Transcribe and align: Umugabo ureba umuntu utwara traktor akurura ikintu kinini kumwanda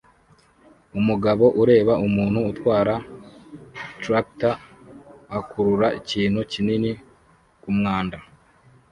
Umugabo 0.99 1.45
ureba 1.61 1.93
umuntu 2.07 2.39
utwara 2.51 2.93
traktor 4.01 4.57
akurura 5.37 5.87
ikintu 5.99 6.39
kinini 6.51 6.91
kumwanda 7.61 8.17